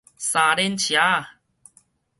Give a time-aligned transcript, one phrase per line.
[0.17, 1.27] 三輪車仔